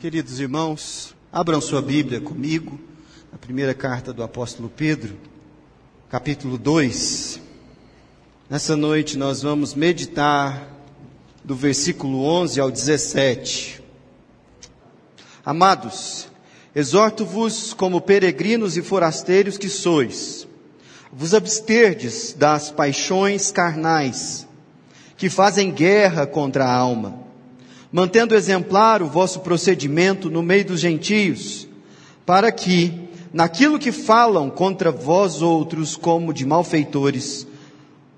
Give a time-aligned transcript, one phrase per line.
[0.00, 2.80] Queridos irmãos, abram sua Bíblia comigo,
[3.30, 5.14] na primeira carta do apóstolo Pedro,
[6.08, 7.38] capítulo 2.
[8.48, 10.66] Nessa noite nós vamos meditar
[11.44, 13.82] do versículo 11 ao 17.
[15.44, 16.28] Amados,
[16.74, 20.48] exorto-vos como peregrinos e forasteiros que sois,
[21.12, 24.48] vos absterdes das paixões carnais,
[25.18, 27.28] que fazem guerra contra a alma
[27.92, 31.68] mantendo exemplar o vosso procedimento no meio dos gentios,
[32.24, 32.92] para que,
[33.32, 37.46] naquilo que falam contra vós outros como de malfeitores,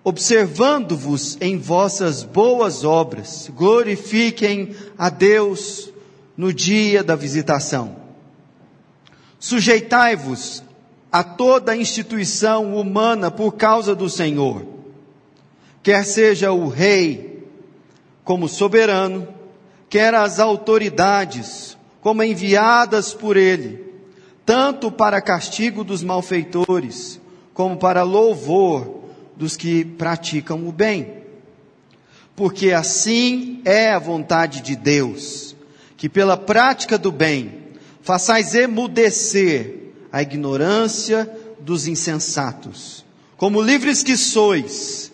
[0.04, 5.90] observando-vos em vossas boas obras, glorifiquem a Deus
[6.36, 7.96] no dia da visitação.
[9.38, 10.62] Sujeitai-vos
[11.10, 14.66] a toda instituição humana por causa do Senhor,
[15.82, 17.46] quer seja o rei
[18.24, 19.26] como soberano,
[19.92, 23.92] quer as autoridades, como enviadas por ele,
[24.46, 27.20] tanto para castigo dos malfeitores,
[27.52, 29.02] como para louvor
[29.36, 31.18] dos que praticam o bem.
[32.34, 35.54] Porque assim é a vontade de Deus,
[35.98, 37.58] que pela prática do bem
[38.00, 43.04] façais emudecer a ignorância dos insensatos,
[43.36, 45.12] como livres que sois,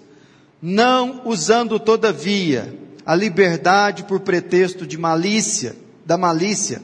[0.63, 6.83] não usando todavia a liberdade por pretexto de malícia, da malícia,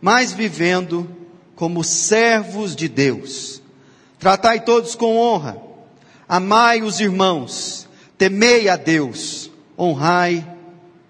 [0.00, 1.06] mas vivendo
[1.54, 3.60] como servos de Deus.
[4.18, 5.60] Tratai todos com honra,
[6.26, 10.56] amai os irmãos, temei a Deus, honrai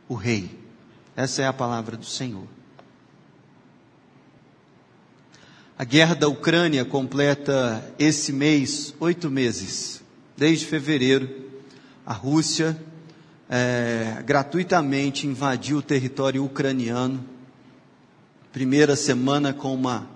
[0.09, 0.51] o Rei.
[1.15, 2.49] Essa é a palavra do Senhor.
[5.79, 10.03] A guerra da Ucrânia completa esse mês oito meses.
[10.37, 11.47] Desde fevereiro,
[12.05, 12.77] a Rússia
[13.49, 17.25] é, gratuitamente invadiu o território ucraniano.
[18.53, 20.09] Primeira semana com uma,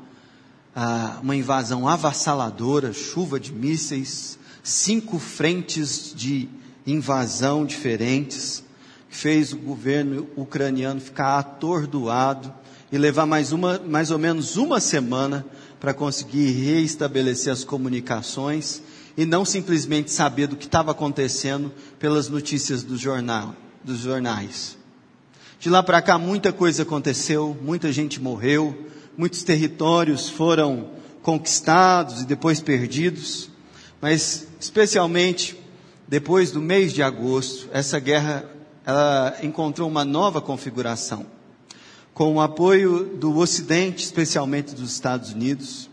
[1.22, 6.48] uma invasão avassaladora, chuva de mísseis, cinco frentes de
[6.86, 8.62] invasão diferentes,
[9.08, 12.52] que fez o governo ucraniano ficar atordoado
[12.90, 15.46] e levar mais, uma, mais ou menos uma semana
[15.80, 18.82] para conseguir reestabelecer as comunicações
[19.16, 24.76] e não simplesmente saber do que estava acontecendo pelas notícias do jornal, dos jornais.
[25.60, 28.86] De lá para cá muita coisa aconteceu, muita gente morreu,
[29.16, 30.90] muitos territórios foram
[31.22, 33.48] conquistados e depois perdidos,
[34.00, 35.56] mas especialmente
[36.08, 38.44] depois do mês de agosto, essa guerra
[38.84, 41.24] ela encontrou uma nova configuração,
[42.12, 45.88] com o apoio do Ocidente, especialmente dos Estados Unidos,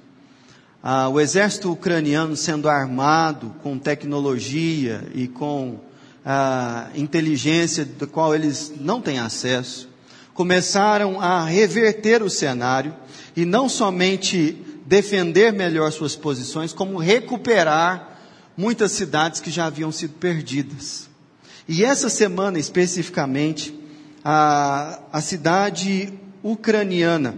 [0.81, 5.79] ah, o exército ucraniano sendo armado com tecnologia e com
[6.25, 9.89] ah, inteligência da qual eles não têm acesso,
[10.33, 12.95] começaram a reverter o cenário
[13.35, 18.17] e não somente defender melhor suas posições, como recuperar
[18.55, 21.09] muitas cidades que já haviam sido perdidas.
[21.67, 23.77] E essa semana especificamente,
[24.23, 27.35] a, a cidade ucraniana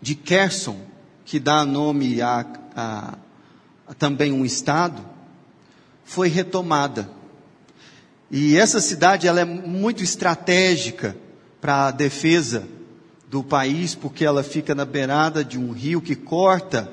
[0.00, 0.89] de Kherson,
[1.30, 3.14] que dá nome a, a,
[3.86, 5.00] a também um estado,
[6.04, 7.08] foi retomada.
[8.28, 11.16] E essa cidade ela é muito estratégica
[11.60, 12.66] para a defesa
[13.28, 16.90] do país, porque ela fica na beirada de um rio que corta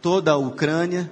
[0.00, 1.10] toda a Ucrânia,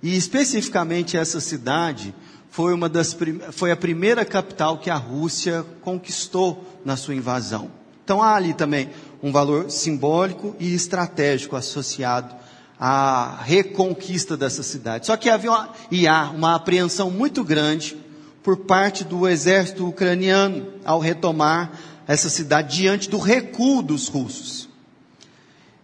[0.00, 2.14] e especificamente essa cidade
[2.48, 3.16] foi, uma das,
[3.50, 7.72] foi a primeira capital que a Rússia conquistou na sua invasão.
[8.04, 8.88] Então há ali também
[9.22, 12.34] um valor simbólico e estratégico associado
[12.78, 15.06] à reconquista dessa cidade.
[15.06, 17.96] Só que havia uma, e há uma apreensão muito grande
[18.42, 21.72] por parte do exército ucraniano ao retomar
[22.06, 24.68] essa cidade diante do recuo dos russos,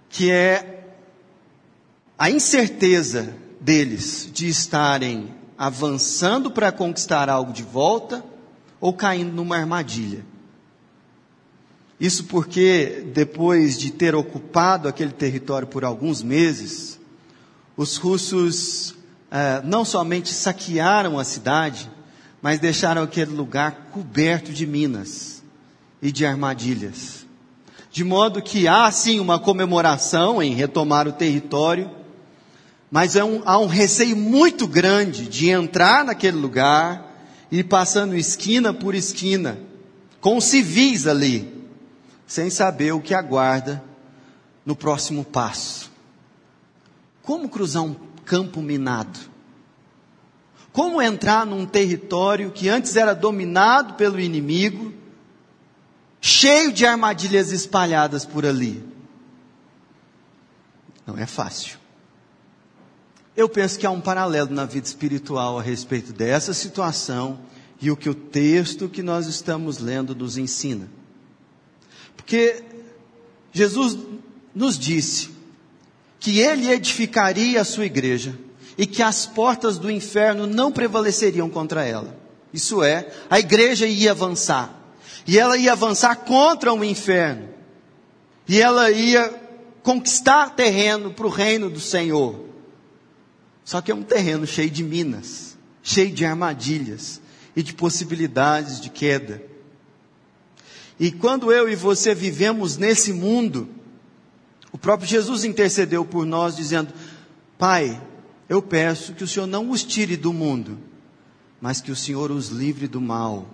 [0.09, 0.87] que é
[2.19, 8.25] a incerteza deles de estarem avançando para conquistar algo de volta
[8.81, 10.25] ou caindo numa armadilha.
[11.99, 17.01] Isso porque, depois de ter ocupado aquele território por alguns meses,
[17.75, 18.95] os russos
[19.31, 21.91] eh, não somente saquearam a cidade,
[22.43, 25.43] mas deixaram aquele lugar coberto de minas
[26.03, 27.27] e de armadilhas.
[27.91, 31.91] De modo que há sim uma comemoração em retomar o território,
[32.91, 38.75] mas é um, há um receio muito grande de entrar naquele lugar e passando esquina
[38.75, 39.59] por esquina,
[40.21, 41.56] com civis ali,
[42.27, 43.83] sem saber o que aguarda
[44.65, 45.91] no próximo passo.
[47.23, 47.95] Como cruzar um
[48.25, 49.19] campo minado?
[50.73, 54.93] Como entrar num território que antes era dominado pelo inimigo
[56.21, 58.85] cheio de armadilhas espalhadas por ali.
[61.07, 61.79] Não é fácil.
[63.37, 67.39] Eu penso que há um paralelo na vida espiritual a respeito dessa situação
[67.81, 70.89] e o que o texto que nós estamos lendo nos ensina.
[72.17, 72.63] Porque
[73.53, 73.97] Jesus
[74.55, 75.31] nos disse
[76.19, 78.37] que ele edificaria a sua igreja
[78.77, 82.17] e que as portas do inferno não prevaleceriam contra ela.
[82.53, 84.75] Isso é, a igreja ia avançar.
[85.27, 87.49] E ela ia avançar contra o inferno.
[88.49, 89.29] E ela ia
[89.83, 92.45] conquistar terreno para o reino do Senhor.
[93.65, 97.21] Só que é um terreno cheio de minas, cheio de armadilhas
[97.55, 99.43] e de possibilidades de queda.
[100.99, 103.69] E quando eu e você vivemos nesse mundo,
[104.73, 106.93] o próprio Jesus intercedeu por nós, dizendo:
[107.59, 108.01] Pai,
[108.49, 110.79] eu peço que o Senhor não os tire do mundo,
[111.61, 113.47] mas que o Senhor os livre do mal,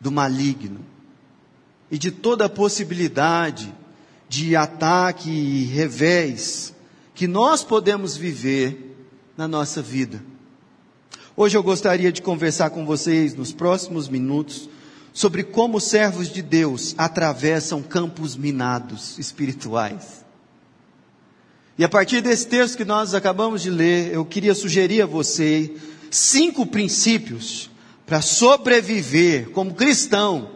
[0.00, 0.80] do maligno
[1.90, 3.74] e de toda possibilidade
[4.28, 6.72] de ataque e revés
[7.14, 8.96] que nós podemos viver
[9.36, 10.22] na nossa vida.
[11.36, 14.68] Hoje eu gostaria de conversar com vocês nos próximos minutos
[15.12, 20.24] sobre como servos de Deus atravessam campos minados espirituais.
[21.76, 25.74] E a partir desse texto que nós acabamos de ler, eu queria sugerir a você
[26.10, 27.70] cinco princípios
[28.04, 30.50] para sobreviver como cristão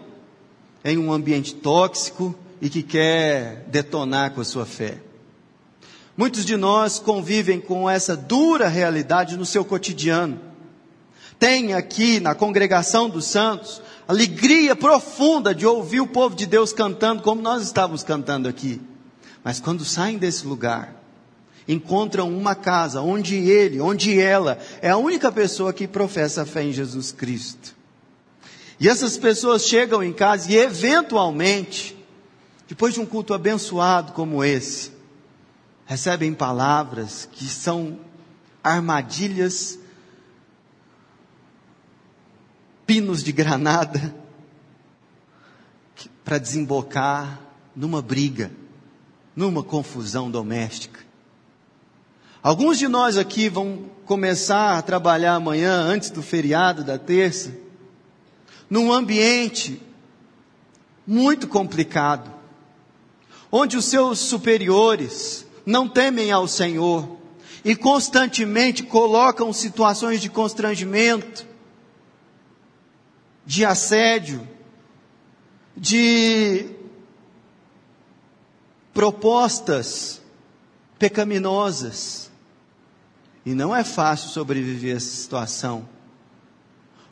[0.85, 4.99] em um ambiente tóxico e que quer detonar com a sua fé.
[6.17, 10.41] Muitos de nós convivem com essa dura realidade no seu cotidiano.
[11.39, 17.23] Tem aqui na congregação dos santos alegria profunda de ouvir o povo de Deus cantando
[17.23, 18.81] como nós estávamos cantando aqui.
[19.43, 20.95] Mas quando saem desse lugar,
[21.67, 26.63] encontram uma casa onde ele, onde ela é a única pessoa que professa a fé
[26.63, 27.75] em Jesus Cristo.
[28.79, 31.97] E essas pessoas chegam em casa e eventualmente,
[32.69, 34.93] depois de um culto abençoado como esse,
[35.87, 37.99] recebem palavras que são
[38.63, 39.79] armadilhas,
[42.87, 44.15] pinos de granada,
[46.25, 47.41] para desembocar
[47.77, 48.51] numa briga,
[49.37, 51.01] numa confusão doméstica.
[52.43, 57.57] Alguns de nós aqui vão começar a trabalhar amanhã, antes do feriado da terça,
[58.69, 59.81] num ambiente
[61.07, 62.33] muito complicado,
[63.51, 67.17] onde os seus superiores, não temem ao Senhor
[67.65, 71.47] e constantemente colocam situações de constrangimento,
[73.47, 74.47] de assédio,
[75.77, 76.67] de
[78.93, 80.23] propostas
[80.99, 82.31] pecaminosas.
[83.45, 85.87] E não é fácil sobreviver a essa situação.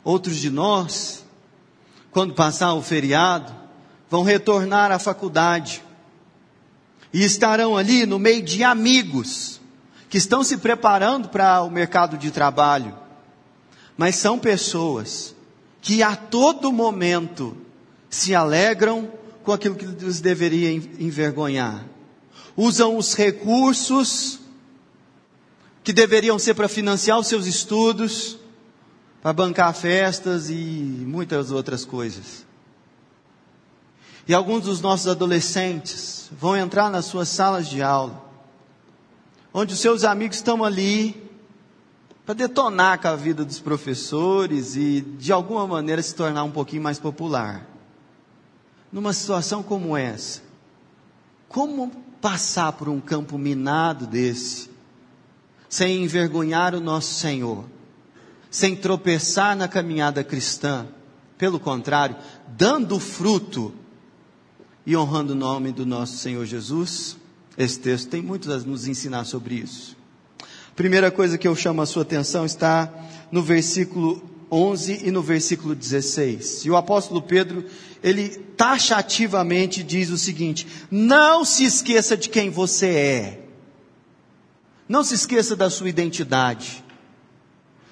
[0.03, 1.23] Outros de nós,
[2.11, 3.53] quando passar o feriado,
[4.09, 5.83] vão retornar à faculdade
[7.13, 9.61] e estarão ali no meio de amigos
[10.09, 12.97] que estão se preparando para o mercado de trabalho,
[13.97, 15.35] mas são pessoas
[15.83, 17.55] que a todo momento
[18.09, 19.11] se alegram
[19.43, 21.85] com aquilo que os deveria envergonhar.
[22.55, 24.39] Usam os recursos
[25.83, 28.39] que deveriam ser para financiar os seus estudos,
[29.21, 32.45] para bancar festas e muitas outras coisas.
[34.25, 38.23] E alguns dos nossos adolescentes vão entrar nas suas salas de aula,
[39.53, 41.29] onde os seus amigos estão ali
[42.25, 46.81] para detonar com a vida dos professores e de alguma maneira se tornar um pouquinho
[46.81, 47.67] mais popular.
[48.91, 50.41] Numa situação como essa,
[51.49, 51.89] como
[52.21, 54.69] passar por um campo minado desse,
[55.67, 57.65] sem envergonhar o nosso Senhor,
[58.49, 60.87] sem tropeçar na caminhada cristã,
[61.37, 62.15] pelo contrário,
[62.47, 63.73] dando fruto
[64.85, 67.17] e honrando o nome do nosso Senhor Jesus.
[67.57, 69.97] Esse texto tem muito a nos ensinar sobre isso.
[70.75, 72.91] Primeira coisa que eu chamo a sua atenção está
[73.31, 76.65] no versículo 11 e no versículo 16.
[76.65, 77.65] E o apóstolo Pedro,
[78.03, 83.39] ele taxativamente diz o seguinte: Não se esqueça de quem você é.
[84.89, 86.83] Não se esqueça da sua identidade.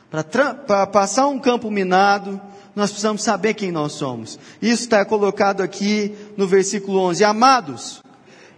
[0.09, 2.41] Para passar um campo minado,
[2.75, 4.39] nós precisamos saber quem nós somos.
[4.59, 7.23] Isso está colocado aqui no versículo 11.
[7.23, 8.03] Amados,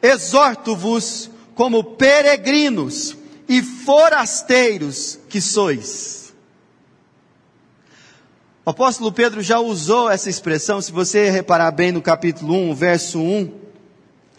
[0.01, 6.33] exorto-vos como peregrinos e forasteiros que sois.
[8.65, 13.19] O apóstolo Pedro já usou essa expressão, se você reparar bem no capítulo 1, verso
[13.19, 13.51] 1,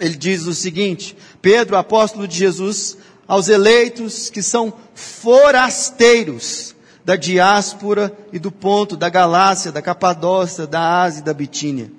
[0.00, 2.96] ele diz o seguinte: Pedro, apóstolo de Jesus,
[3.28, 11.02] aos eleitos que são forasteiros da diáspora e do ponto, da Galácia, da Capadócia, da
[11.02, 11.92] Ásia e da Bitínia.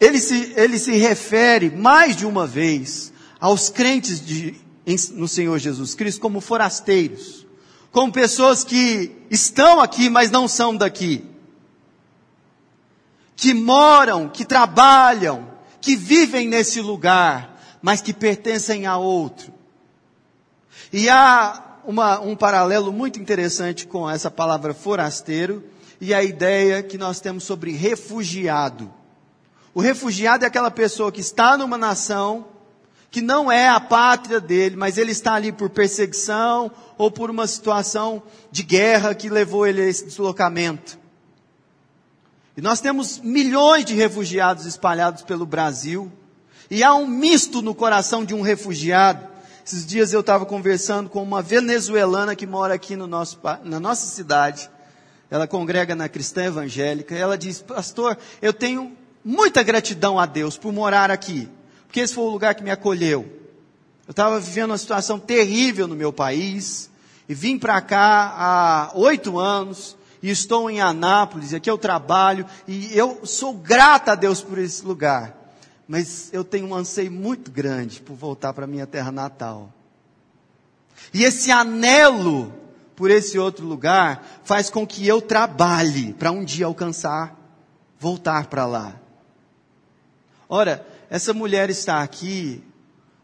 [0.00, 4.54] ele se, ele se refere mais de uma vez aos crentes de,
[5.12, 7.46] no Senhor Jesus Cristo como forasteiros,
[7.92, 11.24] como pessoas que estão aqui, mas não são daqui,
[13.36, 15.48] que moram, que trabalham,
[15.80, 19.52] que vivem nesse lugar, mas que pertencem a outro.
[20.92, 25.64] E há uma, um paralelo muito interessante com essa palavra forasteiro
[26.00, 28.92] e a ideia que nós temos sobre refugiado.
[29.74, 32.46] O refugiado é aquela pessoa que está numa nação
[33.10, 37.46] que não é a pátria dele, mas ele está ali por perseguição ou por uma
[37.46, 40.98] situação de guerra que levou ele a esse deslocamento.
[42.56, 46.12] E nós temos milhões de refugiados espalhados pelo Brasil,
[46.70, 49.26] e há um misto no coração de um refugiado.
[49.64, 54.06] Esses dias eu estava conversando com uma venezuelana que mora aqui no nosso, na nossa
[54.06, 54.68] cidade.
[55.30, 57.14] Ela congrega na cristã evangélica.
[57.14, 61.48] Ela diz, pastor, eu tenho muita gratidão a Deus por morar aqui,
[61.88, 63.22] porque esse foi o lugar que me acolheu.
[64.06, 66.90] Eu estava vivendo uma situação terrível no meu país
[67.26, 72.96] e vim para cá há oito anos e estou em Anápolis, aqui eu trabalho e
[72.96, 75.34] eu sou grata a Deus por esse lugar.
[75.86, 79.72] Mas eu tenho um anseio muito grande por voltar para minha terra natal.
[81.14, 82.52] E esse anelo
[82.94, 87.34] por esse outro lugar faz com que eu trabalhe para um dia alcançar,
[87.98, 88.94] voltar para lá.
[90.48, 92.62] Ora, essa mulher está aqui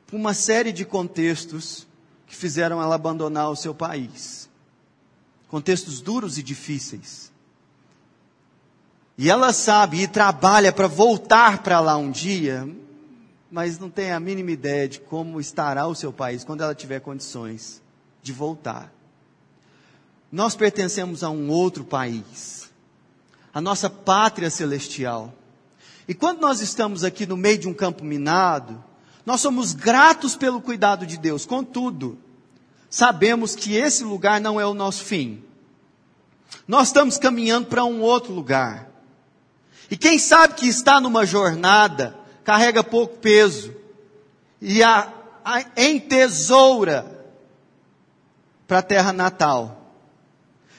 [0.06, 1.86] por uma série de contextos
[2.26, 4.48] que fizeram ela abandonar o seu país.
[5.48, 7.32] Contextos duros e difíceis.
[9.16, 12.68] E ela sabe e trabalha para voltar para lá um dia,
[13.50, 17.00] mas não tem a mínima ideia de como estará o seu país quando ela tiver
[17.00, 17.80] condições
[18.22, 18.92] de voltar.
[20.32, 22.68] Nós pertencemos a um outro país,
[23.52, 25.32] a nossa pátria celestial.
[26.06, 28.82] E quando nós estamos aqui no meio de um campo minado,
[29.24, 31.46] nós somos gratos pelo cuidado de Deus.
[31.46, 32.18] Contudo,
[32.90, 35.42] sabemos que esse lugar não é o nosso fim.
[36.68, 38.90] Nós estamos caminhando para um outro lugar.
[39.90, 43.74] E quem sabe que está numa jornada, carrega pouco peso
[44.60, 45.12] e a,
[45.44, 47.14] a entesoura
[48.66, 49.92] para a terra natal.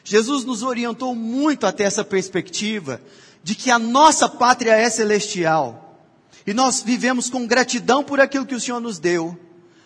[0.03, 3.01] Jesus nos orientou muito até essa perspectiva
[3.45, 6.01] de que a nossa pátria é celestial.
[6.47, 9.39] E nós vivemos com gratidão por aquilo que o Senhor nos deu,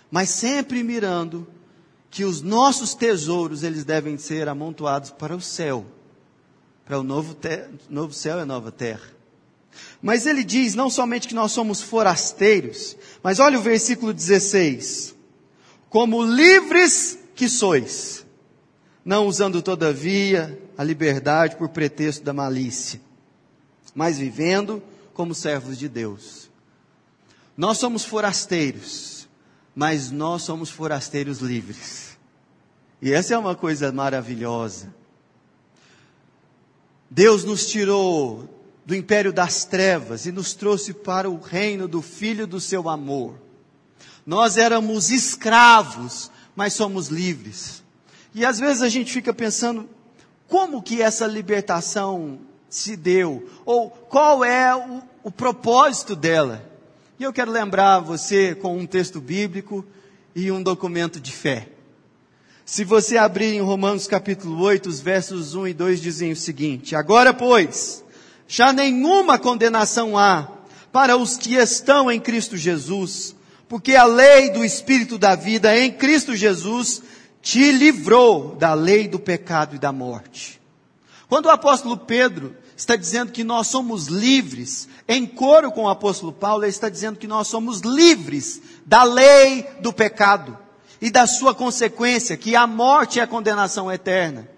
[0.10, 1.46] mas sempre mirando
[2.10, 5.86] que os nossos tesouros eles devem ser amontoados para o céu,
[6.86, 7.36] para o novo,
[7.89, 9.12] novo céu e a nova terra.
[10.01, 15.13] Mas ele diz não somente que nós somos forasteiros, mas olha o versículo 16:
[15.89, 18.25] como livres que sois,
[19.04, 23.09] não usando todavia a liberdade por pretexto da malícia
[23.96, 24.81] mas vivendo
[25.13, 26.50] como servos de Deus.
[27.58, 29.27] Nós somos forasteiros,
[29.75, 32.17] mas nós somos forasteiros livres.
[33.01, 34.93] E essa é uma coisa maravilhosa.
[37.10, 38.48] Deus nos tirou
[38.86, 43.36] do império das trevas e nos trouxe para o reino do Filho do seu amor.
[44.25, 47.84] Nós éramos escravos, mas somos livres.
[48.34, 49.89] E às vezes a gente fica pensando,
[50.48, 52.39] como que essa libertação
[52.70, 56.64] se deu, ou qual é o, o propósito dela.
[57.20, 59.86] E eu quero lembrar você com um texto bíblico
[60.36, 61.68] e um documento de fé.
[62.66, 66.96] Se você abrir em Romanos capítulo 8, os versos 1 e 2 dizem o seguinte:
[66.96, 68.06] Agora, pois,
[68.48, 70.48] já nenhuma condenação há
[70.92, 73.36] para os que estão em Cristo Jesus,
[73.68, 77.02] porque a lei do Espírito da vida em Cristo Jesus
[77.42, 80.60] te livrou da lei do pecado e da morte.
[81.28, 86.32] Quando o apóstolo Pedro está dizendo que nós somos livres, em coro com o apóstolo
[86.32, 90.58] Paulo, ele está dizendo que nós somos livres da lei do pecado
[91.02, 94.50] e da sua consequência, que a morte é a condenação eterna.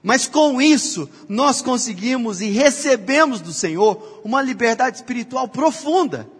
[0.00, 6.30] Mas com isso, nós conseguimos e recebemos do Senhor uma liberdade espiritual profunda.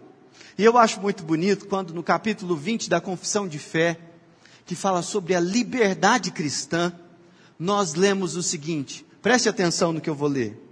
[0.57, 3.99] E eu acho muito bonito quando no capítulo 20 da Confissão de Fé,
[4.65, 6.93] que fala sobre a liberdade cristã,
[7.59, 10.68] nós lemos o seguinte: Preste atenção no que eu vou ler.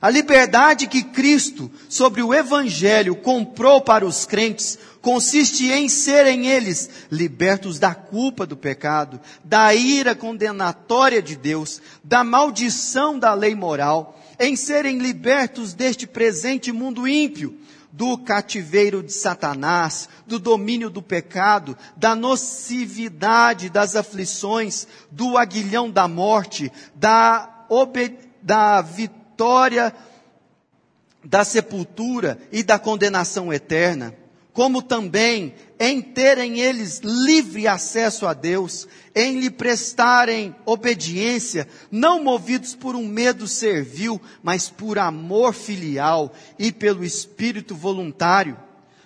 [0.00, 6.88] A liberdade que Cristo, sobre o Evangelho, comprou para os crentes, consiste em serem eles
[7.10, 14.20] libertos da culpa do pecado, da ira condenatória de Deus, da maldição da lei moral,
[14.38, 17.58] em serem libertos deste presente mundo ímpio,
[17.90, 26.06] do cativeiro de Satanás, do domínio do pecado, da nocividade das aflições, do aguilhão da
[26.06, 27.66] morte, da
[28.40, 29.17] da vitória
[31.24, 34.14] da sepultura e da condenação eterna,
[34.52, 42.74] como também em terem eles livre acesso a Deus, em lhe prestarem obediência, não movidos
[42.74, 48.56] por um medo servil, mas por amor filial e pelo espírito voluntário.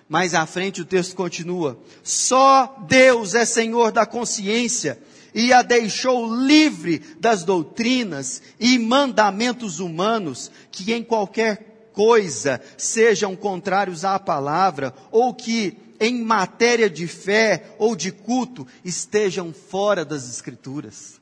[0.09, 4.97] Mais à frente o texto continua: só Deus é Senhor da consciência
[5.33, 14.03] e a deixou livre das doutrinas e mandamentos humanos que em qualquer coisa sejam contrários
[14.03, 21.21] à palavra ou que em matéria de fé ou de culto estejam fora das escrituras.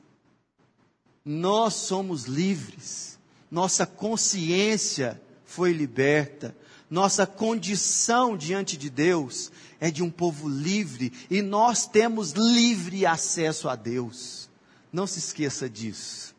[1.24, 3.18] Nós somos livres.
[3.50, 6.56] Nossa consciência foi liberta.
[6.90, 13.68] Nossa condição diante de Deus é de um povo livre e nós temos livre acesso
[13.68, 14.48] a Deus.
[14.92, 16.36] Não se esqueça disso.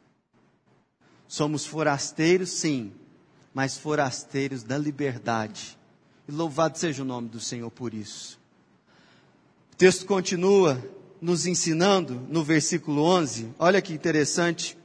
[1.27, 2.93] Somos forasteiros, sim,
[3.53, 5.77] mas forasteiros da liberdade.
[6.25, 8.39] E louvado seja o nome do Senhor por isso.
[9.73, 10.81] O texto continua
[11.21, 13.49] nos ensinando no versículo 11.
[13.59, 14.77] Olha que interessante.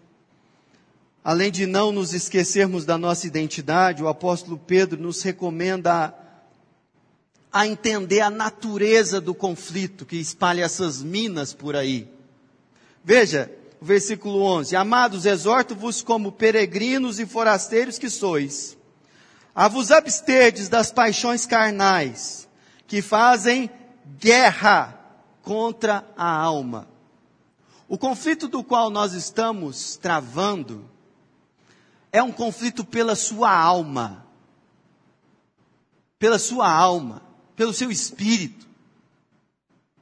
[1.22, 6.27] Além de não nos esquecermos da nossa identidade, o apóstolo Pedro nos recomenda a
[7.66, 12.08] entender a natureza do conflito que espalha essas minas por aí.
[13.02, 13.50] Veja,
[13.80, 18.76] o versículo 11: Amados, exorto-vos como peregrinos e forasteiros que sois,
[19.54, 22.48] a vos absterdes das paixões carnais,
[22.86, 23.70] que fazem
[24.18, 24.98] guerra
[25.42, 26.86] contra a alma.
[27.88, 30.84] O conflito do qual nós estamos travando
[32.12, 34.26] é um conflito pela sua alma.
[36.18, 37.27] Pela sua alma
[37.58, 38.68] pelo seu espírito.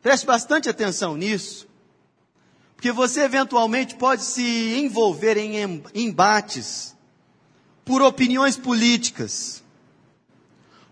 [0.03, 1.67] Preste bastante atenção nisso,
[2.77, 6.95] porque você eventualmente pode se envolver em embates
[7.83, 9.65] por opiniões políticas,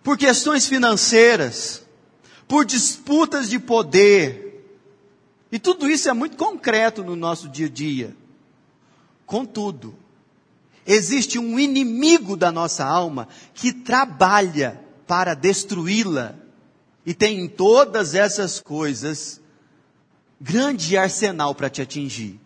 [0.02, 1.82] por questões financeiras,
[2.48, 4.66] por disputas de poder.
[5.52, 8.16] E tudo isso é muito concreto no nosso dia a dia.
[9.26, 9.94] Contudo,
[10.86, 16.42] existe um inimigo da nossa alma que trabalha para destruí-la
[17.04, 19.40] e tem em todas essas coisas
[20.40, 22.40] grande arsenal para te atingir.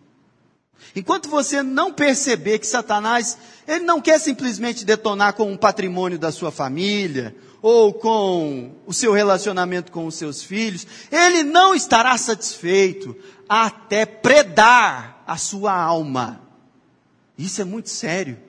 [0.95, 6.31] Enquanto você não perceber que Satanás, ele não quer simplesmente detonar com um patrimônio da
[6.31, 13.15] sua família, ou com o seu relacionamento com os seus filhos, ele não estará satisfeito
[13.47, 16.41] até predar a sua alma.
[17.37, 18.39] Isso é muito sério.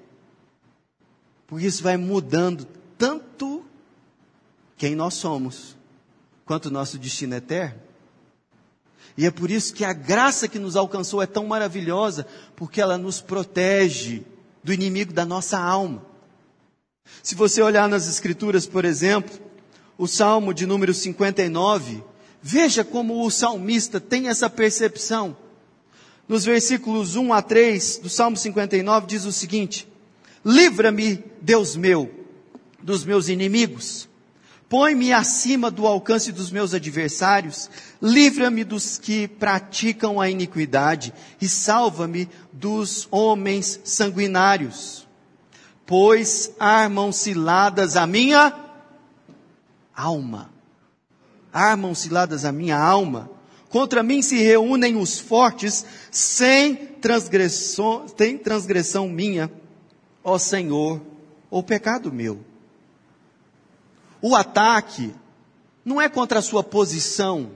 [1.46, 3.64] Porque isso vai mudando tanto
[4.76, 5.76] quem nós somos,
[6.50, 7.78] quanto o nosso destino eterno.
[9.16, 12.98] E é por isso que a graça que nos alcançou é tão maravilhosa, porque ela
[12.98, 14.22] nos protege
[14.60, 16.04] do inimigo da nossa alma.
[17.22, 19.32] Se você olhar nas Escrituras, por exemplo,
[19.96, 22.02] o Salmo de número 59,
[22.42, 25.36] veja como o salmista tem essa percepção.
[26.26, 29.86] Nos versículos 1 a 3 do Salmo 59 diz o seguinte:
[30.44, 32.12] Livra-me, Deus meu,
[32.82, 34.09] dos meus inimigos
[34.70, 37.68] Põe-me acima do alcance dos meus adversários,
[38.00, 45.08] livra-me dos que praticam a iniquidade e salva-me dos homens sanguinários.
[45.84, 48.54] Pois armam ciladas a minha
[49.92, 50.52] alma.
[51.52, 53.28] Armam ciladas a minha alma.
[53.70, 58.06] Contra mim se reúnem os fortes, sem transgressão,
[58.44, 59.50] transgressão minha,
[60.22, 61.00] ó Senhor,
[61.50, 62.49] ou pecado meu.
[64.22, 65.14] O ataque
[65.84, 67.52] não é contra a sua posição,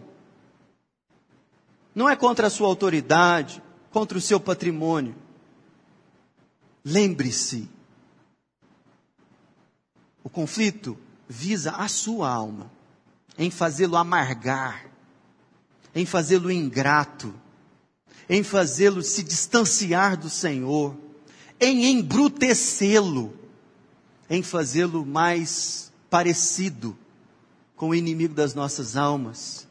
[1.94, 5.14] não é contra a sua autoridade, contra o seu patrimônio.
[6.84, 7.68] Lembre-se,
[10.22, 10.98] o conflito
[11.28, 12.70] visa a sua alma,
[13.38, 14.86] em fazê-lo amargar,
[15.94, 17.34] em fazê-lo ingrato,
[18.28, 20.96] em fazê-lo se distanciar do Senhor,
[21.60, 23.34] em embrutecê-lo,
[24.28, 26.96] em fazê-lo mais parecido
[27.74, 29.66] com o inimigo das nossas almas,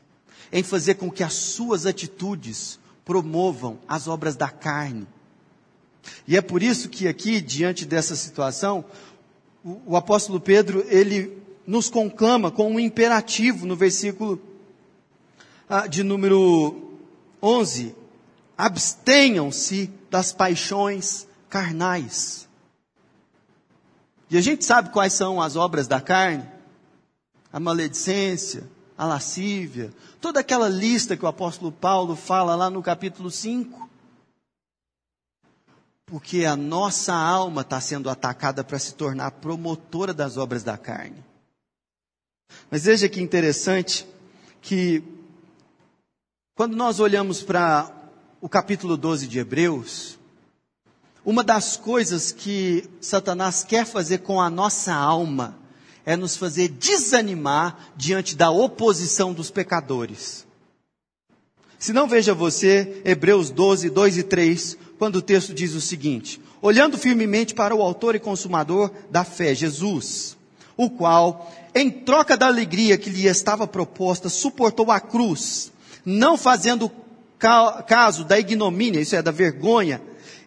[0.51, 5.07] em fazer com que as suas atitudes promovam as obras da carne.
[6.27, 8.83] E é por isso que aqui, diante dessa situação,
[9.63, 11.31] o, o apóstolo Pedro, ele
[11.65, 14.37] nos conclama com um imperativo no versículo
[15.69, 16.99] ah, de número
[17.41, 17.95] 11:
[18.57, 22.49] abstenham-se das paixões carnais.
[24.33, 26.43] E a gente sabe quais são as obras da carne:
[27.51, 28.67] a maledicência,
[28.97, 33.87] a lascívia, toda aquela lista que o apóstolo Paulo fala lá no capítulo 5.
[36.07, 41.23] Porque a nossa alma está sendo atacada para se tornar promotora das obras da carne.
[42.71, 44.07] Mas veja que interessante
[44.63, 45.03] que
[46.55, 47.91] quando nós olhamos para
[48.41, 50.17] o capítulo 12 de Hebreus,
[51.25, 55.57] uma das coisas que Satanás quer fazer com a nossa alma
[56.05, 60.45] é nos fazer desanimar diante da oposição dos pecadores.
[61.79, 66.41] Se não veja você, Hebreus 12, 2 e 3, quando o texto diz o seguinte:
[66.61, 70.37] olhando firmemente para o autor e consumador da fé, Jesus,
[70.75, 75.71] o qual, em troca da alegria que lhe estava proposta, suportou a cruz,
[76.05, 76.91] não fazendo
[77.87, 80.01] caso da ignomínia, isso é, da vergonha,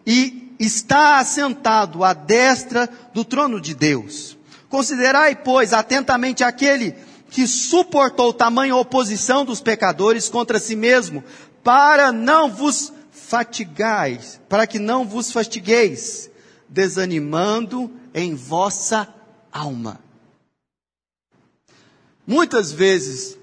[0.05, 4.37] e está assentado à destra do trono de Deus.
[4.69, 6.95] Considerai, pois, atentamente aquele
[7.29, 11.23] que suportou tamanha oposição dos pecadores contra si mesmo,
[11.63, 16.29] para não vos fatigais, para que não vos fatigueis,
[16.69, 19.07] desanimando em vossa
[19.51, 19.99] alma.
[22.25, 23.37] Muitas vezes,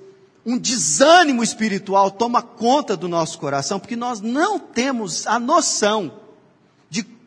[0.44, 6.23] um desânimo espiritual toma conta do nosso coração, porque nós não temos a noção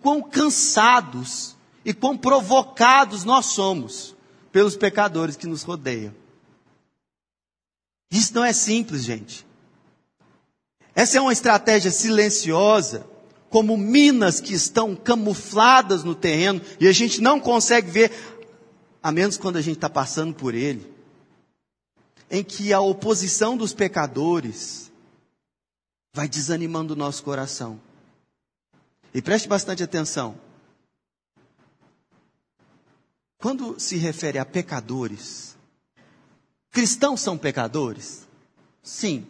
[0.07, 4.15] quão cansados e quão provocados nós somos
[4.53, 6.15] pelos pecadores que nos rodeiam.
[8.09, 9.45] Isso não é simples, gente.
[10.95, 13.05] Essa é uma estratégia silenciosa,
[13.49, 18.13] como minas que estão camufladas no terreno e a gente não consegue ver,
[19.03, 20.89] a menos quando a gente está passando por ele,
[22.31, 24.89] em que a oposição dos pecadores
[26.15, 27.85] vai desanimando o nosso coração.
[29.13, 30.37] E preste bastante atenção.
[33.39, 35.55] Quando se refere a pecadores,
[36.71, 38.27] cristãos são pecadores?
[38.81, 39.27] Sim.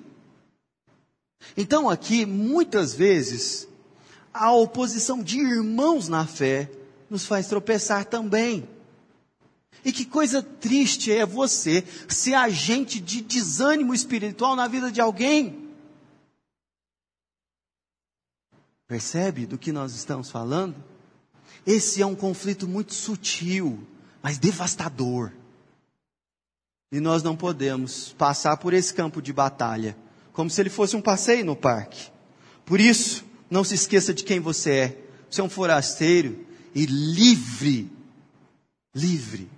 [1.55, 3.67] Então aqui, muitas vezes,
[4.33, 6.69] a oposição de irmãos na fé
[7.09, 8.67] nos faz tropeçar também.
[9.83, 15.66] E que coisa triste é você ser agente de desânimo espiritual na vida de alguém.
[18.87, 20.75] Percebe do que nós estamos falando?
[21.65, 23.85] Esse é um conflito muito sutil
[24.27, 25.31] mas devastador.
[26.91, 29.97] E nós não podemos passar por esse campo de batalha
[30.33, 32.11] como se ele fosse um passeio no parque.
[32.65, 35.03] Por isso, não se esqueça de quem você é.
[35.29, 36.45] Você é um forasteiro
[36.75, 37.89] e livre.
[38.93, 39.49] Livre.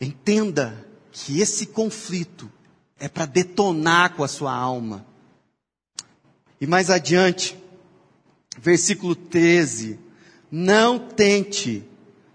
[0.00, 2.50] Entenda que esse conflito
[2.98, 5.06] é para detonar com a sua alma.
[6.60, 7.56] E mais adiante,
[8.58, 9.98] versículo 13:
[10.50, 11.84] Não tente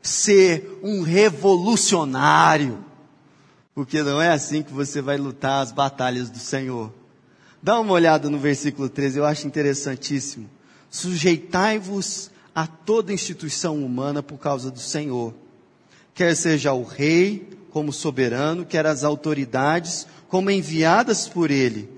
[0.01, 2.84] ser um revolucionário,
[3.73, 6.91] porque não é assim que você vai lutar as batalhas do Senhor.
[7.62, 10.49] Dá uma olhada no versículo 13, eu acho interessantíssimo.
[10.89, 15.34] Sujeitai-vos a toda instituição humana por causa do Senhor,
[16.13, 21.89] quer seja o rei como soberano, quer as autoridades como enviadas por ele,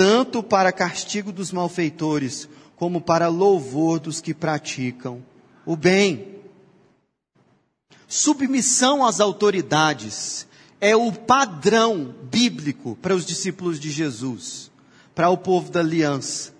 [0.00, 5.22] tanto para castigo dos malfeitores, como para louvor dos que praticam
[5.66, 6.38] o bem.
[8.08, 10.46] Submissão às autoridades
[10.80, 14.70] é o padrão bíblico para os discípulos de Jesus,
[15.14, 16.54] para o povo da aliança.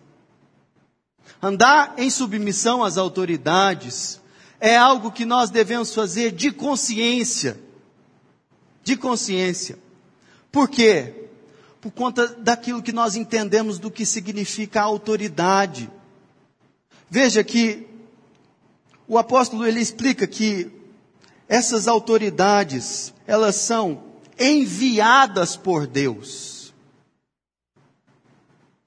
[1.43, 4.21] Andar em submissão às autoridades
[4.61, 7.59] é algo que nós devemos fazer de consciência.
[8.85, 9.79] De consciência.
[10.53, 11.20] Por quê?
[11.81, 15.91] Por conta daquilo que nós entendemos do que significa autoridade.
[17.09, 17.87] Veja que
[19.09, 20.71] o apóstolo ele explica que
[21.49, 24.05] essas autoridades, elas são
[24.39, 26.73] enviadas por Deus.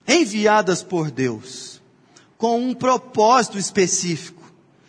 [0.08, 1.82] Enviadas por Deus,
[2.38, 4.42] com um propósito específico.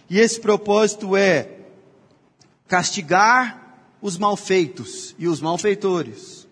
[0.08, 1.50] E esse propósito é
[2.68, 6.43] castigar os malfeitos e os malfeitores,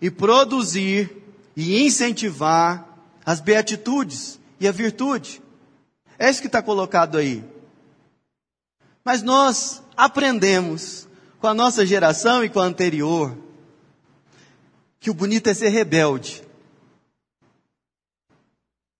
[0.00, 1.10] e produzir
[1.56, 2.86] e incentivar
[3.24, 5.42] as beatitudes e a virtude.
[6.18, 7.44] É isso que está colocado aí.
[9.04, 11.08] Mas nós aprendemos
[11.38, 13.36] com a nossa geração e com a anterior
[14.98, 16.42] que o bonito é ser rebelde.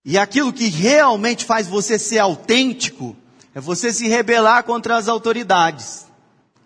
[0.05, 3.15] E aquilo que realmente faz você ser autêntico
[3.55, 6.07] é você se rebelar contra as autoridades.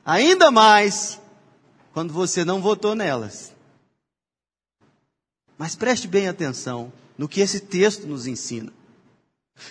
[0.04, 1.20] Ainda mais
[1.92, 3.53] quando você não votou nelas.
[5.58, 8.72] Mas preste bem atenção no que esse texto nos ensina.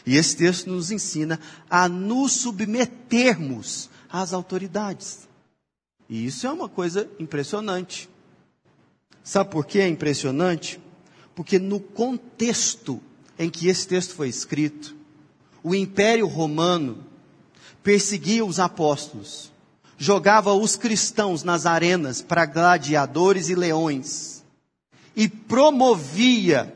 [0.06, 5.28] E esse texto nos ensina a nos submetermos às autoridades.
[6.10, 8.10] E isso é uma coisa impressionante.
[9.24, 10.80] Sabe por que é impressionante?
[11.36, 13.02] Porque no contexto
[13.38, 14.96] em que esse texto foi escrito,
[15.62, 17.04] o Império Romano
[17.82, 19.52] perseguia os apóstolos,
[19.98, 24.43] jogava os cristãos nas arenas para gladiadores e leões
[25.16, 26.74] e promovia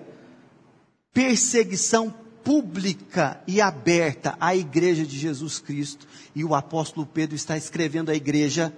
[1.14, 6.08] perseguição pública e aberta à igreja de Jesus Cristo.
[6.36, 8.74] E o apóstolo Pedro está escrevendo à igreja: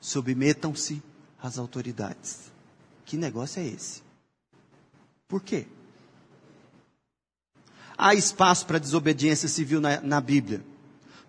[0.00, 1.02] submetam-se
[1.42, 2.50] às autoridades.
[3.04, 4.02] Que negócio é esse?
[5.26, 5.66] Por quê?
[7.98, 10.64] Há espaço para desobediência civil na, na Bíblia.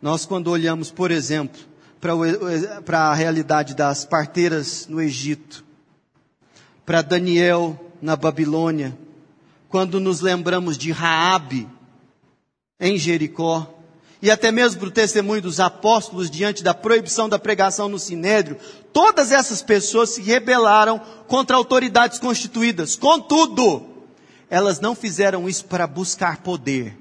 [0.02, 1.60] Nós, quando olhamos, por exemplo,
[2.00, 5.65] para a realidade das parteiras no Egito,
[6.86, 8.98] para Daniel na Babilônia,
[9.70, 11.67] quando nos lembramos de Raabe
[12.80, 13.67] em Jericó,
[14.22, 18.58] e até mesmo o testemunho dos apóstolos diante da proibição da pregação no Sinédrio,
[18.94, 22.96] todas essas pessoas se rebelaram contra autoridades constituídas.
[22.96, 23.84] Contudo,
[24.50, 27.01] elas não fizeram isso para buscar poder.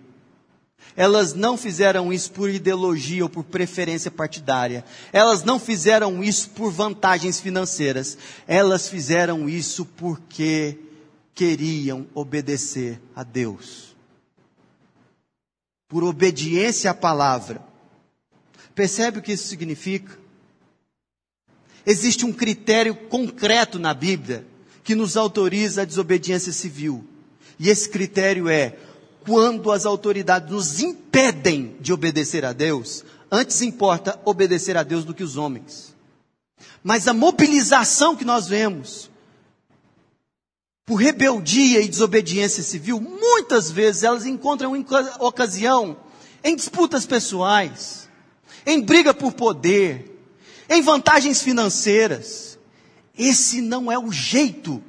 [0.96, 4.84] Elas não fizeram isso por ideologia ou por preferência partidária.
[5.12, 8.18] Elas não fizeram isso por vantagens financeiras.
[8.46, 10.78] Elas fizeram isso porque
[11.34, 13.90] queriam obedecer a Deus
[15.90, 17.60] por obediência à palavra.
[18.76, 20.16] Percebe o que isso significa?
[21.84, 24.46] Existe um critério concreto na Bíblia
[24.84, 27.04] que nos autoriza a desobediência civil.
[27.58, 28.76] E esse critério é
[29.24, 35.14] quando as autoridades nos impedem de obedecer a Deus, antes importa obedecer a Deus do
[35.14, 35.94] que os homens.
[36.82, 39.10] Mas a mobilização que nós vemos
[40.86, 44.72] por rebeldia e desobediência civil, muitas vezes elas encontram
[45.20, 45.96] ocasião
[46.42, 48.08] em disputas pessoais,
[48.66, 50.20] em briga por poder,
[50.68, 52.58] em vantagens financeiras.
[53.16, 54.82] Esse não é o jeito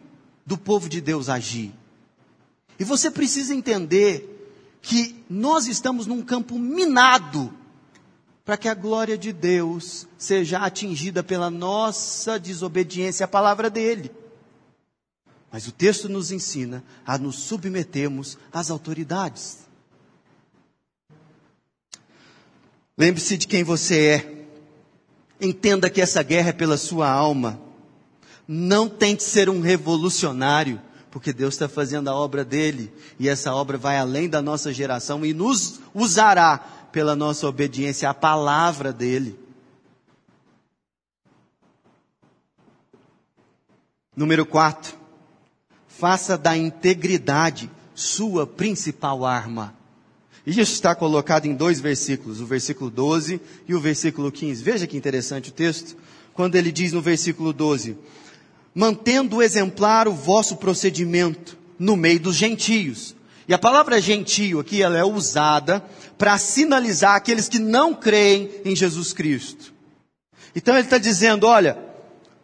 [0.46, 1.72] do povo de Deus agir.
[2.82, 7.54] E você precisa entender que nós estamos num campo minado
[8.44, 14.10] para que a glória de Deus seja atingida pela nossa desobediência à palavra dele.
[15.52, 19.60] Mas o texto nos ensina a nos submetermos às autoridades.
[22.98, 24.46] Lembre-se de quem você é.
[25.40, 27.62] Entenda que essa guerra é pela sua alma.
[28.48, 33.78] Não tente ser um revolucionário, porque Deus está fazendo a obra dele, e essa obra
[33.78, 36.58] vai além da nossa geração e nos usará
[36.92, 39.38] pela nossa obediência à palavra dele.
[44.16, 45.02] Número 4
[46.02, 49.76] faça da integridade sua principal arma.
[50.44, 54.64] E isso está colocado em dois versículos, o versículo 12 e o versículo 15.
[54.64, 55.96] Veja que interessante o texto,
[56.34, 57.96] quando ele diz no versículo 12:
[58.74, 63.16] Mantendo exemplar o vosso procedimento no meio dos gentios.
[63.48, 65.84] E a palavra gentio aqui ela é usada
[66.18, 69.74] para sinalizar aqueles que não creem em Jesus Cristo.
[70.56, 71.78] Então ele está dizendo: olha,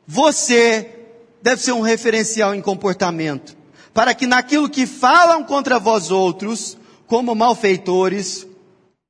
[0.05, 0.95] você
[1.41, 3.55] deve ser um referencial em comportamento,
[3.93, 8.47] para que naquilo que falam contra vós outros, como malfeitores,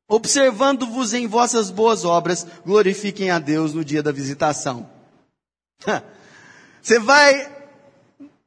[0.07, 4.89] observando-vos em vossas boas obras, glorifiquem a Deus no dia da visitação.
[6.87, 7.53] Você vai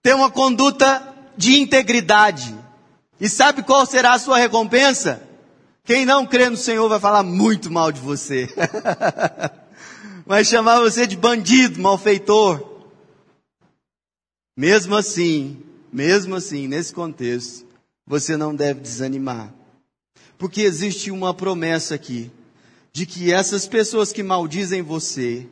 [0.02, 2.58] ter uma conduta de integridade.
[3.20, 5.22] E sabe qual será a sua recompensa?
[5.84, 8.48] Quem não crê no Senhor vai falar muito mal de você.
[10.24, 12.80] vai chamar você de bandido, malfeitor.
[14.56, 17.66] Mesmo assim, mesmo assim, nesse contexto,
[18.06, 19.52] você não deve desanimar.
[20.38, 22.30] Porque existe uma promessa aqui,
[22.90, 25.46] de que essas pessoas que maldizem você,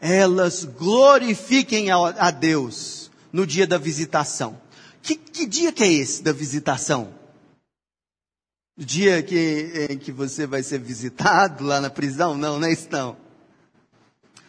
[0.00, 4.60] elas glorifiquem a, Deus no dia da visitação.
[5.02, 7.12] Que, que, dia que é esse da visitação?
[8.76, 12.36] O dia que, em que você vai ser visitado lá na prisão?
[12.36, 13.16] Não, não é isso não.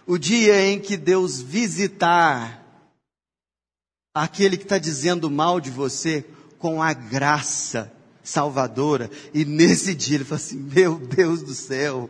[0.05, 2.59] O dia em que Deus visitar
[4.13, 6.25] aquele que está dizendo mal de você
[6.57, 7.91] com a graça
[8.23, 9.09] salvadora.
[9.33, 12.09] E nesse dia ele fala assim: Meu Deus do céu,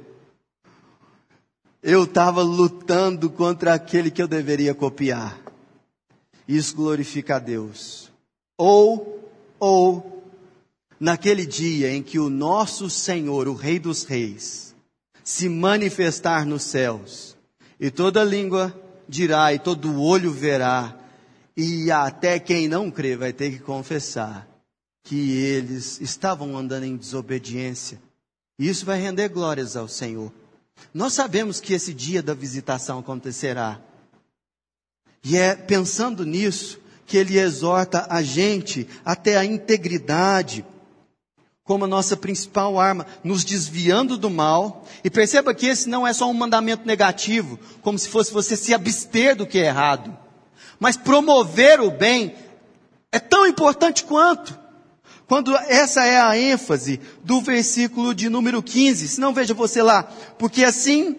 [1.82, 5.40] eu estava lutando contra aquele que eu deveria copiar.
[6.48, 8.12] Isso glorifica a Deus.
[8.58, 10.24] Ou, ou,
[11.00, 14.76] naquele dia em que o nosso Senhor, o Rei dos Reis,
[15.24, 17.38] se manifestar nos céus,
[17.80, 18.76] e toda língua
[19.08, 20.98] dirá, e todo olho verá,
[21.56, 24.48] e até quem não crê vai ter que confessar
[25.04, 28.02] que eles estavam andando em desobediência.
[28.58, 30.32] Isso vai render glórias ao Senhor.
[30.94, 33.80] Nós sabemos que esse dia da visitação acontecerá.
[35.24, 40.66] E é pensando nisso que ele exorta a gente até a integridade
[41.70, 44.86] como a nossa principal arma, nos desviando do mal.
[45.04, 48.74] E perceba que esse não é só um mandamento negativo, como se fosse você se
[48.74, 50.18] abster do que é errado.
[50.80, 52.34] Mas promover o bem
[53.12, 54.59] é tão importante quanto.
[55.30, 60.02] Quando essa é a ênfase do versículo de número 15, se não veja você lá,
[60.40, 61.16] porque assim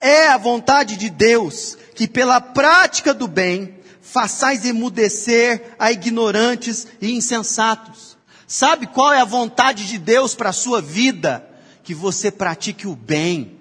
[0.00, 7.12] é a vontade de Deus, que pela prática do bem façais emudecer a ignorantes e
[7.12, 8.16] insensatos.
[8.46, 11.46] Sabe qual é a vontade de Deus para a sua vida?
[11.84, 13.60] Que você pratique o bem.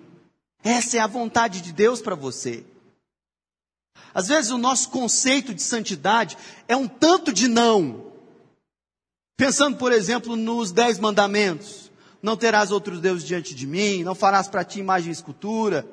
[0.63, 2.63] Essa é a vontade de Deus para você.
[4.13, 8.04] Às vezes o nosso conceito de santidade é um tanto de não.
[9.38, 11.91] Pensando, por exemplo, nos dez mandamentos.
[12.21, 15.88] Não terás outros deuses diante de mim, não farás para ti imagem e escultura,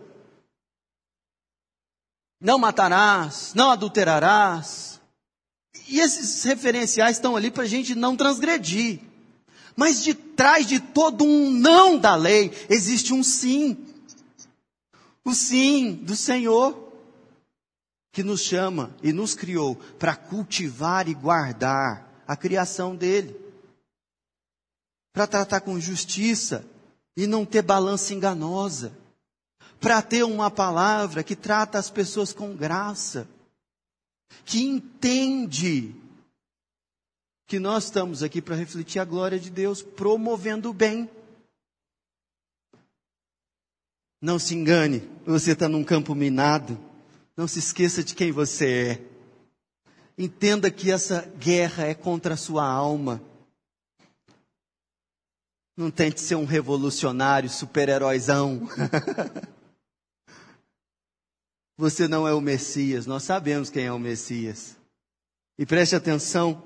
[2.41, 5.01] não matarás, não adulterarás.
[5.89, 9.01] E esses referenciais estão ali para a gente não transgredir.
[9.77, 13.77] Mas de trás de todo um não da lei, existe um sim.
[15.25, 16.93] O sim do Senhor,
[18.13, 23.39] que nos chama e nos criou para cultivar e guardar a criação dele.
[25.13, 26.65] Para tratar com justiça
[27.17, 28.93] e não ter balança enganosa
[29.83, 33.29] para ter uma palavra que trata as pessoas com graça,
[34.45, 35.93] que entende
[37.49, 41.11] que nós estamos aqui para refletir a glória de Deus, promovendo o bem.
[44.21, 46.79] Não se engane, você está num campo minado.
[47.37, 49.12] Não se esqueça de quem você é.
[50.23, 53.21] Entenda que essa guerra é contra a sua alma.
[55.77, 58.69] Não tente ser um revolucionário, super-heróizão.
[61.77, 64.77] Você não é o Messias, nós sabemos quem é o Messias.
[65.59, 66.63] E preste atenção,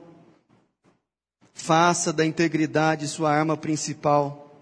[1.55, 4.55] faça da integridade sua arma principal.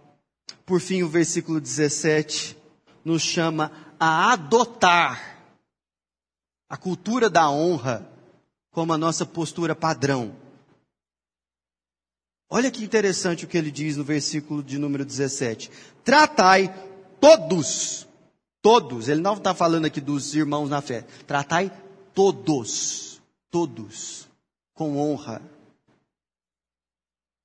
[0.64, 2.56] Por fim, o versículo 17
[3.04, 5.40] nos chama a adotar
[6.68, 8.13] a cultura da honra
[8.74, 10.36] como a nossa postura padrão.
[12.50, 15.70] Olha que interessante o que ele diz no versículo de número 17:
[16.04, 16.68] Tratai
[17.18, 18.06] todos
[18.64, 21.02] Todos, ele não está falando aqui dos irmãos na fé.
[21.26, 21.70] Tratai
[22.14, 24.26] todos, todos,
[24.72, 25.42] com honra.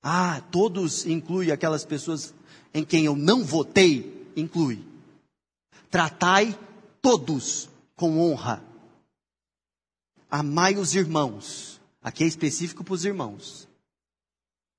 [0.02, 2.34] Ah, todos inclui aquelas pessoas
[2.74, 4.82] em quem eu não votei, inclui.
[5.92, 6.58] Tratai
[7.02, 8.63] todos com honra.
[10.30, 11.82] Amai os irmãos.
[12.02, 13.68] Aqui é específico para os irmãos.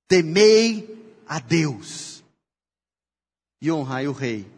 [0.09, 2.23] Temei a Deus.
[3.61, 4.51] E honrai o rei.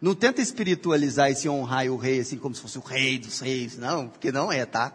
[0.00, 3.78] Não tenta espiritualizar esse honrar o rei assim como se fosse o rei dos reis,
[3.78, 4.92] não, porque não é, tá?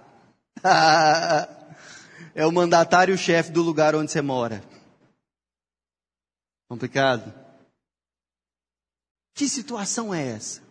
[2.36, 4.64] é o mandatário chefe do lugar onde você mora.
[6.68, 7.34] Complicado?
[9.34, 10.62] Que situação é essa?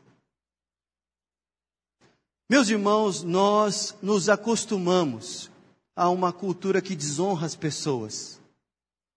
[2.49, 5.51] Meus irmãos, nós nos acostumamos
[5.95, 8.41] a uma cultura que desonra as pessoas,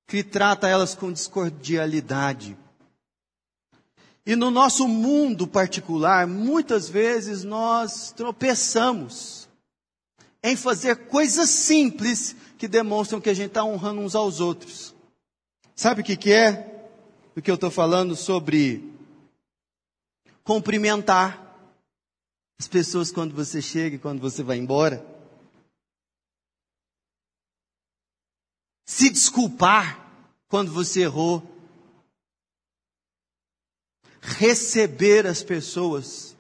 [0.08, 2.58] que trata elas com discordialidade,
[4.26, 9.50] e no nosso mundo particular, muitas vezes nós tropeçamos
[10.44, 14.94] em fazer coisas simples que demonstram que a gente está honrando uns aos outros.
[15.76, 16.88] Sabe o que, que é?
[17.36, 18.94] O que eu estou falando sobre
[20.44, 21.51] cumprimentar
[22.62, 25.04] as pessoas quando você chega e quando você vai embora.
[28.86, 30.00] Se desculpar
[30.48, 31.42] quando você errou
[34.22, 36.38] receber as pessoas,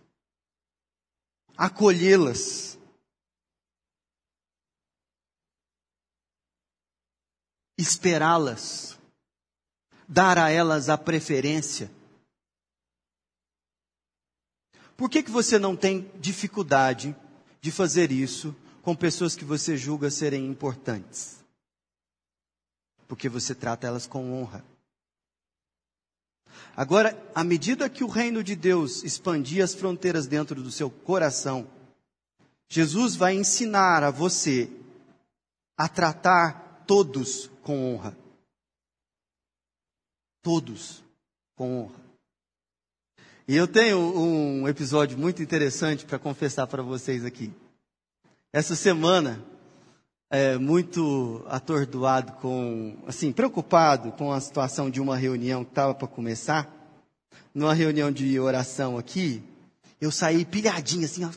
[1.57, 2.77] acolhê-las.
[7.79, 8.95] Esperá-las,
[10.07, 11.89] dar a elas a preferência.
[15.01, 17.15] Por que, que você não tem dificuldade
[17.59, 21.43] de fazer isso com pessoas que você julga serem importantes?
[23.07, 24.63] Porque você trata elas com honra.
[26.77, 31.67] Agora, à medida que o reino de Deus expandia as fronteiras dentro do seu coração,
[32.69, 34.69] Jesus vai ensinar a você
[35.75, 38.15] a tratar todos com honra.
[40.43, 41.03] Todos
[41.55, 42.00] com honra.
[43.51, 47.51] E eu tenho um episódio muito interessante para confessar para vocês aqui.
[48.53, 49.43] Essa semana,
[50.29, 56.07] é, muito atordoado com, assim, preocupado com a situação de uma reunião que estava para
[56.07, 56.65] começar,
[57.53, 59.43] numa reunião de oração aqui,
[59.99, 61.29] eu saí pilhadinho assim, ó,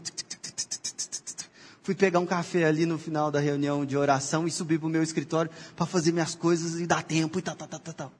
[1.83, 4.89] Fui pegar um café ali no final da reunião de oração e subi para o
[4.89, 8.13] meu escritório para fazer minhas coisas e dar tempo e tal, tal, tal, tal, tal.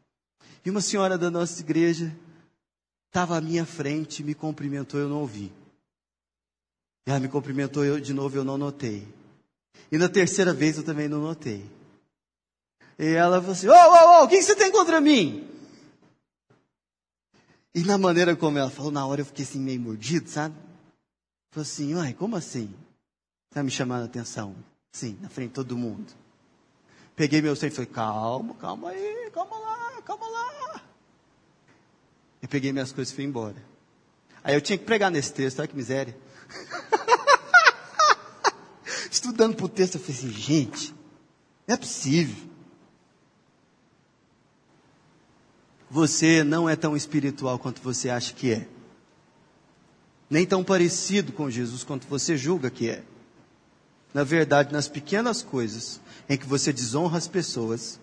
[0.67, 2.13] E uma senhora da nossa igreja
[3.15, 5.53] estava à minha frente, me cumprimentou, eu não ouvi.
[7.07, 9.07] E ela me cumprimentou eu, de novo, eu não notei.
[9.93, 11.65] E na terceira vez eu também não notei.
[12.99, 15.49] E ela falou assim: Ô, ô, ô, o que você tem contra mim?
[17.73, 20.57] E na maneira como ela falou, na hora eu fiquei assim meio mordido, sabe?
[21.53, 22.75] Falei assim: Uai, como assim?
[23.51, 24.57] Tá me chamando a atenção?
[24.93, 26.13] Sim, na frente de todo mundo.
[27.15, 30.74] Peguei meu centro e falei: Calma, calma aí, calma lá, calma lá.
[32.45, 33.57] E peguei minhas coisas e fui embora.
[34.45, 36.17] Aí eu tinha que pregar nesse texto, olha que miséria.
[39.11, 40.95] Estudando para o texto, eu falei assim: gente,
[41.67, 42.55] não é possível.
[45.95, 48.67] você não é tão espiritual quanto você acha que é.
[50.29, 53.05] Nem tão parecido com Jesus quanto você julga que é.
[54.13, 58.01] Na verdade, nas pequenas coisas em que você desonra as pessoas,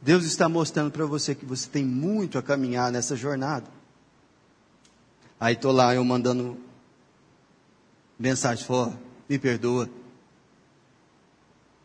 [0.00, 3.66] Deus está mostrando para você que você tem muito a caminhar nessa jornada.
[5.38, 6.58] Aí estou lá, eu mandando
[8.18, 9.88] mensagem fora, me perdoa.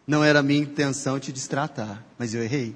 [0.05, 2.75] Não era minha intenção te distratar, mas eu errei.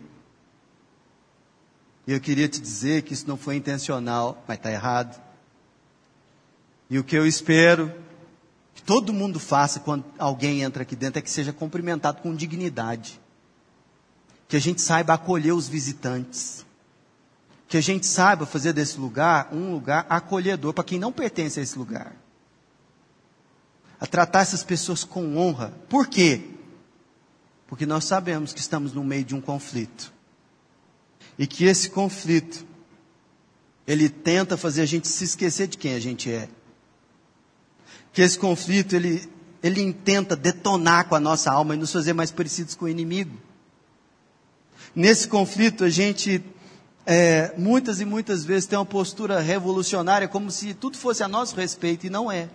[2.07, 5.19] E eu queria te dizer que isso não foi intencional, mas está errado.
[6.89, 7.93] E o que eu espero
[8.73, 13.19] que todo mundo faça quando alguém entra aqui dentro é que seja cumprimentado com dignidade.
[14.47, 16.65] Que a gente saiba acolher os visitantes.
[17.67, 21.63] Que a gente saiba fazer desse lugar um lugar acolhedor para quem não pertence a
[21.63, 22.15] esse lugar.
[23.99, 25.73] A tratar essas pessoas com honra.
[25.89, 26.49] Por quê?
[27.67, 30.13] Porque nós sabemos que estamos no meio de um conflito
[31.37, 32.65] e que esse conflito
[33.87, 36.49] ele tenta fazer a gente se esquecer de quem a gente é.
[38.13, 39.29] Que esse conflito ele
[39.61, 43.35] ele tenta detonar com a nossa alma e nos fazer mais parecidos com o inimigo.
[44.95, 46.41] Nesse conflito a gente
[47.05, 51.55] é, muitas e muitas vezes tem uma postura revolucionária como se tudo fosse a nosso
[51.55, 52.49] respeito e não é.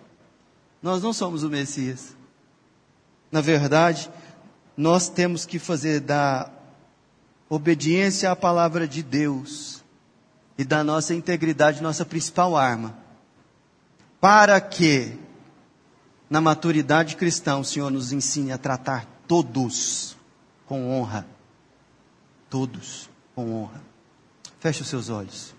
[0.83, 2.17] Nós não somos o Messias.
[3.31, 4.11] Na verdade,
[4.77, 6.51] nós temos que fazer da
[7.49, 9.85] obediência à palavra de Deus
[10.57, 12.97] e da nossa integridade, nossa principal arma.
[14.21, 15.17] Para que,
[16.29, 20.17] na maturidade cristã, o Senhor nos ensine a tratar todos
[20.67, 21.27] com honra.
[22.51, 23.81] Todos com honra.
[24.59, 25.55] Feche os seus olhos.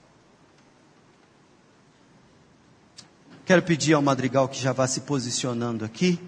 [3.46, 6.20] Quero pedir ao madrigal que já vá se posicionando aqui,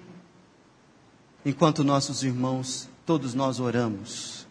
[1.45, 4.47] enquanto nossos irmãos, todos nós oramos.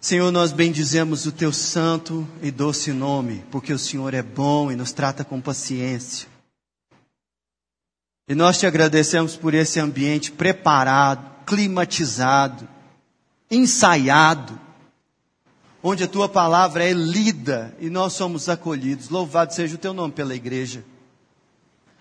[0.00, 4.74] Senhor, nós bendizemos o teu santo e doce nome, porque o Senhor é bom e
[4.74, 6.26] nos trata com paciência.
[8.26, 12.68] E nós te agradecemos por esse ambiente preparado, climatizado,
[13.52, 14.58] ensaiado,
[15.80, 19.08] onde a tua palavra é lida e nós somos acolhidos.
[19.08, 20.84] Louvado seja o teu nome pela igreja.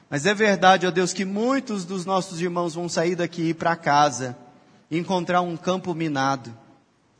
[0.09, 3.53] Mas é verdade, ó Deus, que muitos dos nossos irmãos vão sair daqui e ir
[3.53, 4.35] para casa
[4.89, 6.51] encontrar um campo minado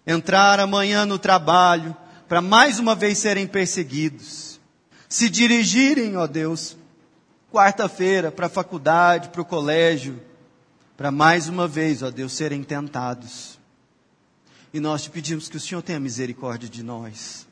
[0.06, 1.96] entrar amanhã no trabalho,
[2.28, 4.60] para mais uma vez serem perseguidos,
[5.08, 6.78] se dirigirem, ó Deus,
[7.52, 10.22] quarta-feira para a faculdade, para o colégio,
[10.96, 13.51] para mais uma vez, ó Deus, serem tentados.
[14.74, 17.48] E nós te pedimos que o Senhor tenha misericórdia de nós,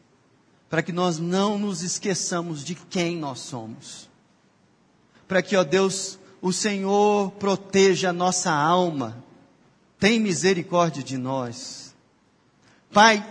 [0.70, 4.10] para que nós não nos esqueçamos de quem nós somos,
[5.28, 9.24] para que, ó Deus, o Senhor proteja a nossa alma,
[10.00, 11.90] tem misericórdia de nós
[12.92, 13.24] Pai,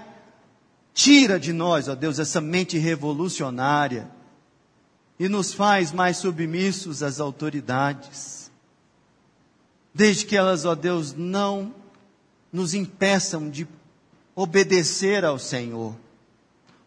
[0.95, 4.09] tira de nós, ó Deus, essa mente revolucionária
[5.19, 8.51] e nos faz mais submissos às autoridades.
[9.93, 11.75] Desde que elas, ó Deus, não
[12.53, 13.67] nos impeçam de
[14.41, 15.97] obedecer ao Senhor.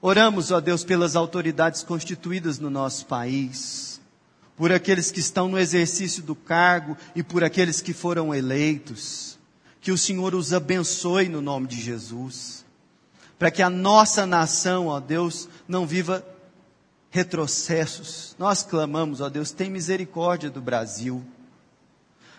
[0.02, 4.00] Oramos, ó Deus, pelas autoridades constituídas no nosso país,
[4.56, 9.38] por aqueles que estão no exercício do cargo e por aqueles que foram eleitos.
[9.82, 12.62] Que o Senhor os abençoe no nome de Jesus
[13.38, 16.24] para que a nossa nação, ó Deus, não viva
[17.10, 18.36] retrocessos.
[18.38, 21.26] Nós clamamos, ó Deus, tem misericórdia do Brasil.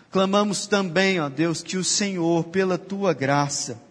[0.09, 3.81] Clamamos também, ó Deus, que o Senhor, pela tua graça,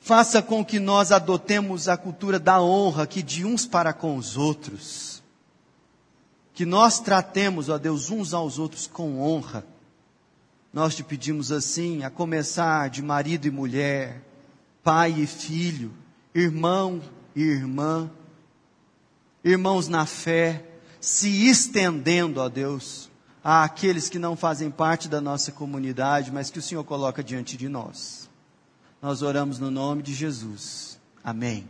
[0.00, 4.36] faça com que nós adotemos a cultura da honra que de uns para com os
[4.36, 5.22] outros.
[6.54, 9.64] Que nós tratemos, ó Deus, uns aos outros com honra.
[10.72, 14.22] Nós te pedimos assim, a começar de marido e mulher,
[14.82, 15.92] pai e filho,
[16.34, 17.02] irmão
[17.34, 18.10] e irmã,
[19.44, 20.64] irmãos na fé,
[21.00, 23.10] se estendendo, ó Deus,
[23.42, 27.68] àqueles que não fazem parte da nossa comunidade, mas que o Senhor coloca diante de
[27.68, 28.19] nós.
[29.02, 31.00] Nós oramos no nome de Jesus.
[31.24, 31.66] Amém.